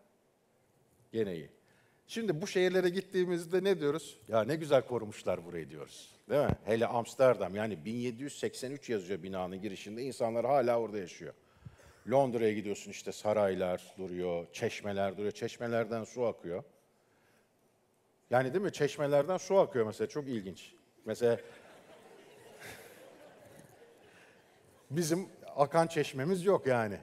Gene 1.12 1.36
iyi. 1.36 1.61
Şimdi 2.12 2.42
bu 2.42 2.48
şehirlere 2.48 2.90
gittiğimizde 2.90 3.64
ne 3.64 3.80
diyoruz? 3.80 4.20
Ya 4.28 4.44
ne 4.44 4.56
güzel 4.56 4.82
korumuşlar 4.82 5.46
burayı 5.46 5.70
diyoruz. 5.70 6.16
Değil 6.30 6.42
mi? 6.42 6.56
Hele 6.66 6.88
Amsterdam 6.88 7.56
yani 7.56 7.86
1783 7.86 8.90
yazıyor 8.90 9.24
binanın 9.24 9.62
girişinde. 9.62 10.04
insanlar 10.04 10.46
hala 10.46 10.80
orada 10.80 10.98
yaşıyor. 10.98 11.34
Londra'ya 12.12 12.54
gidiyorsun 12.54 12.92
işte 12.92 13.12
saraylar 13.12 13.96
duruyor, 13.98 14.48
çeşmeler 14.54 15.18
duruyor. 15.18 15.32
Çeşmelerden 15.32 16.04
su 16.04 16.26
akıyor. 16.26 16.64
Yani 18.30 18.54
değil 18.54 18.66
mi? 18.66 18.74
Çeşmelerden 18.74 19.38
su 19.38 19.58
akıyor 19.58 19.86
mesela. 19.86 20.08
Çok 20.08 20.28
ilginç. 20.28 20.74
Mesela 21.06 21.38
bizim 24.90 25.30
akan 25.56 25.88
çeşmemiz 25.88 26.46
yok 26.46 26.68
yani. 26.68 26.98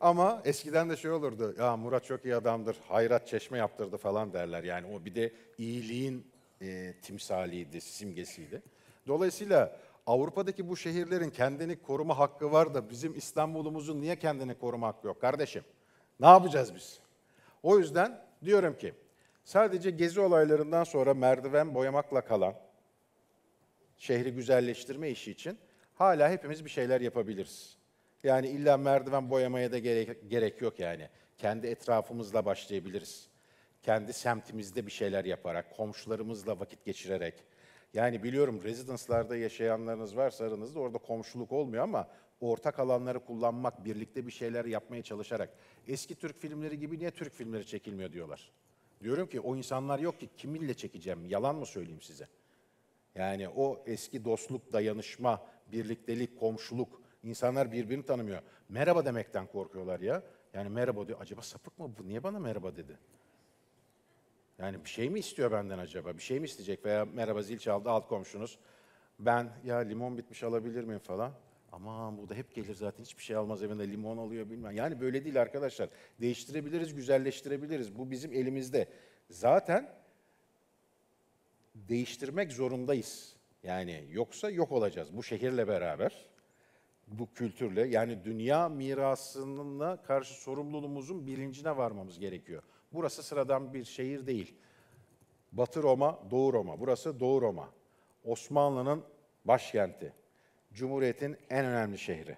Ama 0.00 0.42
eskiden 0.44 0.90
de 0.90 0.96
şey 0.96 1.10
olurdu. 1.10 1.54
Ya 1.58 1.76
Murat 1.76 2.04
çok 2.04 2.24
iyi 2.24 2.36
adamdır. 2.36 2.76
Hayrat 2.88 3.26
çeşme 3.26 3.58
yaptırdı 3.58 3.96
falan 3.96 4.32
derler. 4.32 4.64
Yani 4.64 4.86
o 4.86 5.04
bir 5.04 5.14
de 5.14 5.32
iyiliğin 5.58 6.26
e, 6.62 6.94
timsaliydi, 7.02 7.80
simgesiydi. 7.80 8.62
Dolayısıyla 9.06 9.76
Avrupa'daki 10.06 10.68
bu 10.68 10.76
şehirlerin 10.76 11.30
kendini 11.30 11.82
koruma 11.82 12.18
hakkı 12.18 12.52
var 12.52 12.74
da 12.74 12.90
bizim 12.90 13.16
İstanbul'umuzun 13.16 14.00
niye 14.00 14.18
kendini 14.18 14.58
koruma 14.58 14.86
hakkı 14.88 15.06
yok 15.06 15.20
kardeşim? 15.20 15.64
Ne 16.20 16.26
yapacağız 16.26 16.74
biz? 16.74 17.00
O 17.62 17.78
yüzden 17.78 18.24
diyorum 18.44 18.76
ki 18.76 18.94
sadece 19.44 19.90
gezi 19.90 20.20
olaylarından 20.20 20.84
sonra 20.84 21.14
merdiven 21.14 21.74
boyamakla 21.74 22.20
kalan 22.20 22.54
şehri 23.98 24.34
güzelleştirme 24.34 25.10
işi 25.10 25.30
için 25.30 25.58
hala 25.94 26.30
hepimiz 26.30 26.64
bir 26.64 26.70
şeyler 26.70 27.00
yapabiliriz. 27.00 27.76
Yani 28.26 28.48
illa 28.48 28.76
merdiven 28.76 29.30
boyamaya 29.30 29.72
da 29.72 29.78
gerek, 29.78 30.30
gerek 30.30 30.60
yok 30.60 30.78
yani. 30.80 31.08
Kendi 31.38 31.66
etrafımızla 31.66 32.44
başlayabiliriz. 32.44 33.28
Kendi 33.82 34.12
semtimizde 34.12 34.86
bir 34.86 34.90
şeyler 34.90 35.24
yaparak, 35.24 35.76
komşularımızla 35.76 36.60
vakit 36.60 36.84
geçirerek. 36.84 37.34
Yani 37.94 38.22
biliyorum 38.22 38.60
rezidanslarda 38.64 39.36
yaşayanlarınız 39.36 40.16
varsa 40.16 40.44
aranızda 40.44 40.80
orada 40.80 40.98
komşuluk 40.98 41.52
olmuyor 41.52 41.82
ama 41.82 42.08
ortak 42.40 42.78
alanları 42.78 43.20
kullanmak, 43.24 43.84
birlikte 43.84 44.26
bir 44.26 44.32
şeyler 44.32 44.64
yapmaya 44.64 45.02
çalışarak. 45.02 45.50
Eski 45.88 46.14
Türk 46.14 46.40
filmleri 46.40 46.78
gibi 46.78 46.98
niye 46.98 47.10
Türk 47.10 47.32
filmleri 47.32 47.66
çekilmiyor 47.66 48.12
diyorlar. 48.12 48.52
Diyorum 49.02 49.28
ki 49.28 49.40
o 49.40 49.56
insanlar 49.56 49.98
yok 49.98 50.20
ki 50.20 50.28
kiminle 50.36 50.74
çekeceğim, 50.74 51.26
yalan 51.26 51.56
mı 51.56 51.66
söyleyeyim 51.66 52.02
size? 52.02 52.28
Yani 53.14 53.48
o 53.48 53.82
eski 53.86 54.24
dostluk, 54.24 54.72
dayanışma, 54.72 55.46
birliktelik, 55.72 56.40
komşuluk, 56.40 57.05
insanlar 57.26 57.72
birbirini 57.72 58.04
tanımıyor. 58.04 58.42
Merhaba 58.68 59.04
demekten 59.04 59.46
korkuyorlar 59.46 60.00
ya. 60.00 60.22
Yani 60.54 60.68
merhaba 60.68 61.08
diyor, 61.08 61.20
acaba 61.20 61.42
sapık 61.42 61.78
mı 61.78 61.92
bu? 61.98 62.08
Niye 62.08 62.22
bana 62.22 62.38
merhaba 62.38 62.76
dedi? 62.76 62.98
Yani 64.58 64.84
bir 64.84 64.88
şey 64.88 65.10
mi 65.10 65.18
istiyor 65.18 65.52
benden 65.52 65.78
acaba? 65.78 66.16
Bir 66.16 66.22
şey 66.22 66.40
mi 66.40 66.44
isteyecek? 66.44 66.84
Veya 66.84 67.04
merhaba 67.04 67.42
zil 67.42 67.58
çaldı 67.58 67.90
alt 67.90 68.08
komşunuz. 68.08 68.58
Ben 69.18 69.50
ya 69.64 69.78
limon 69.78 70.18
bitmiş 70.18 70.42
alabilir 70.42 70.84
miyim 70.84 70.98
falan. 70.98 71.32
Aman 71.72 72.18
bu 72.18 72.28
da 72.28 72.34
hep 72.34 72.54
gelir 72.54 72.74
zaten 72.74 73.04
hiçbir 73.04 73.22
şey 73.22 73.36
almaz 73.36 73.62
evinde 73.62 73.88
limon 73.88 74.16
alıyor 74.16 74.50
bilmem. 74.50 74.72
Yani 74.72 75.00
böyle 75.00 75.24
değil 75.24 75.40
arkadaşlar. 75.40 75.88
Değiştirebiliriz, 76.20 76.94
güzelleştirebiliriz. 76.94 77.98
Bu 77.98 78.10
bizim 78.10 78.32
elimizde. 78.32 78.88
Zaten 79.30 79.90
değiştirmek 81.74 82.52
zorundayız. 82.52 83.36
Yani 83.62 84.04
yoksa 84.10 84.50
yok 84.50 84.72
olacağız 84.72 85.16
bu 85.16 85.22
şehirle 85.22 85.68
beraber, 85.68 86.26
bu 87.06 87.32
kültürle. 87.32 87.88
Yani 87.88 88.24
dünya 88.24 88.68
mirasına 88.68 90.02
karşı 90.02 90.34
sorumluluğumuzun 90.34 91.26
bilincine 91.26 91.76
varmamız 91.76 92.18
gerekiyor. 92.18 92.62
Burası 92.92 93.22
sıradan 93.22 93.74
bir 93.74 93.84
şehir 93.84 94.26
değil. 94.26 94.54
Batı 95.52 95.82
Roma, 95.82 96.18
Doğu 96.30 96.52
Roma. 96.52 96.80
Burası 96.80 97.20
Doğu 97.20 97.42
Roma. 97.42 97.70
Osmanlı'nın 98.24 99.02
başkenti. 99.44 100.12
Cumhuriyet'in 100.72 101.36
en 101.50 101.64
önemli 101.64 101.98
şehri. 101.98 102.36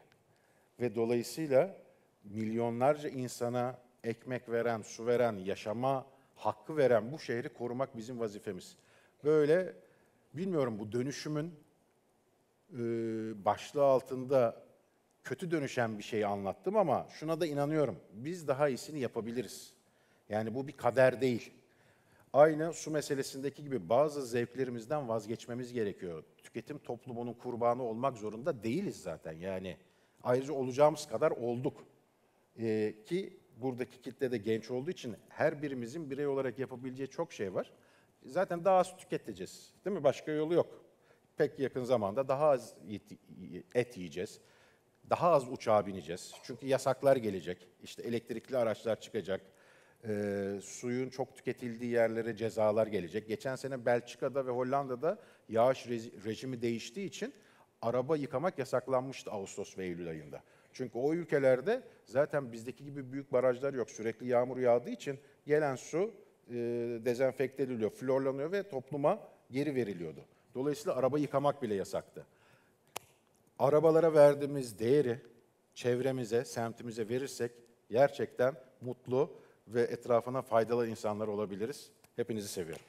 Ve 0.81 0.95
dolayısıyla 0.95 1.77
milyonlarca 2.25 3.09
insana 3.09 3.79
ekmek 4.05 4.49
veren, 4.49 4.83
su 4.83 5.07
veren, 5.07 5.37
yaşama 5.37 6.07
hakkı 6.35 6.77
veren 6.77 7.13
bu 7.13 7.19
şehri 7.19 7.49
korumak 7.49 7.97
bizim 7.97 8.21
vazifemiz. 8.21 8.77
Böyle 9.25 9.75
bilmiyorum 10.35 10.79
bu 10.79 10.93
dönüşümün 10.93 11.55
başlığı 13.45 13.85
altında 13.85 14.63
kötü 15.25 15.51
dönüşen 15.51 15.99
bir 15.99 16.03
şeyi 16.03 16.27
anlattım 16.27 16.77
ama 16.77 17.07
şuna 17.11 17.41
da 17.41 17.47
inanıyorum. 17.47 17.97
Biz 18.13 18.49
daha 18.49 18.69
iyisini 18.69 19.01
yapabiliriz. 19.01 19.73
Yani 20.29 20.55
bu 20.55 20.69
bir 20.69 20.73
kader 20.73 21.21
değil. 21.21 21.53
Aynı 22.33 22.73
su 22.73 22.91
meselesindeki 22.91 23.65
gibi 23.65 23.89
bazı 23.89 24.27
zevklerimizden 24.27 25.09
vazgeçmemiz 25.09 25.73
gerekiyor. 25.73 26.25
Tüketim 26.43 26.79
toplumunun 26.79 27.33
kurbanı 27.33 27.83
olmak 27.83 28.17
zorunda 28.17 28.63
değiliz 28.63 29.03
zaten. 29.03 29.33
Yani 29.33 29.77
ayrıca 30.23 30.53
olacağımız 30.53 31.07
kadar 31.07 31.31
olduk. 31.31 31.85
Ee, 32.59 32.95
ki 33.07 33.39
buradaki 33.57 34.01
kitle 34.01 34.33
de 34.33 34.39
genç 34.39 34.71
olduğu 34.71 34.91
için 34.91 35.17
her 35.29 35.63
birimizin 35.63 36.11
birey 36.11 36.27
olarak 36.27 36.59
yapabileceği 36.59 37.09
çok 37.09 37.33
şey 37.33 37.55
var. 37.55 37.73
Zaten 38.25 38.65
daha 38.65 38.79
az 38.79 38.97
tüketeceğiz. 38.97 39.73
Değil 39.85 39.97
mi? 39.97 40.05
Başka 40.05 40.33
yolu 40.33 40.55
yok. 40.55 40.85
Pek 41.39 41.59
yakın 41.59 41.85
zamanda 41.85 42.29
daha 42.29 42.49
az 42.49 42.75
et 43.75 43.97
yiyeceğiz. 43.97 44.41
Daha 45.11 45.31
az 45.31 45.53
uçağa 45.53 45.87
bineceğiz. 45.87 46.35
Çünkü 46.43 46.67
yasaklar 46.67 47.17
gelecek. 47.17 47.69
İşte 47.83 48.03
elektrikli 48.03 48.57
araçlar 48.57 49.01
çıkacak. 49.01 49.41
Ee, 50.05 50.59
suyun 50.63 51.09
çok 51.11 51.37
tüketildiği 51.37 51.91
yerlere 51.91 52.37
cezalar 52.37 52.87
gelecek. 52.87 53.29
Geçen 53.29 53.57
sene 53.57 53.87
Belçika'da 53.87 54.47
ve 54.47 54.51
Hollanda'da 54.51 55.19
yağış 55.49 55.87
rejimi 56.25 56.63
değiştiği 56.63 57.07
için 57.07 57.35
araba 57.83 58.17
yıkamak 58.17 58.59
yasaklanmıştı 58.59 59.31
Ağustos 59.31 59.79
ve 59.79 59.85
Eylül 59.85 60.09
ayında. 60.09 60.43
Çünkü 60.73 60.99
o 60.99 61.15
ülkelerde 61.15 61.83
zaten 62.05 62.53
bizdeki 62.53 62.85
gibi 62.85 63.13
büyük 63.13 63.33
barajlar 63.33 63.75
yok. 63.75 63.91
Sürekli 63.91 64.29
yağmur 64.29 64.59
yağdığı 64.59 64.91
için 64.91 65.19
gelen 65.47 65.77
su 65.77 66.15
e, 66.51 66.55
dezenfekte 67.05 67.63
ediliyor, 67.63 67.91
florlanıyor 67.91 68.53
ve 68.53 68.69
topluma 68.69 69.21
geri 69.51 69.75
veriliyordu. 69.75 70.25
Dolayısıyla 70.59 70.97
araba 70.97 71.19
yıkamak 71.19 71.63
bile 71.63 71.75
yasaktı. 71.75 72.27
Arabalara 73.59 74.15
verdiğimiz 74.15 74.79
değeri 74.79 75.21
çevremize, 75.75 76.45
semtimize 76.45 77.09
verirsek 77.09 77.53
gerçekten 77.91 78.55
mutlu 78.81 79.31
ve 79.69 79.83
etrafına 79.83 80.43
faydalı 80.43 80.89
insanlar 80.89 81.29
olabiliriz. 81.29 81.91
Hepinizi 82.17 82.49
seviyorum. 82.49 82.85